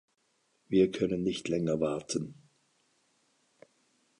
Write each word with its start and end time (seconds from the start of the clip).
Wir 0.67 0.89
können 0.89 1.21
nicht 1.21 1.47
länger 1.47 1.79
warten! 1.79 2.33